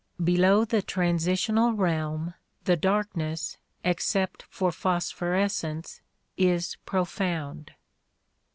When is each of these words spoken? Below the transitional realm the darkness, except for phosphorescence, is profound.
Below 0.23 0.65
the 0.65 0.81
transitional 0.81 1.73
realm 1.73 2.33
the 2.63 2.75
darkness, 2.75 3.57
except 3.83 4.41
for 4.49 4.71
phosphorescence, 4.71 6.01
is 6.37 6.75
profound. 6.87 7.73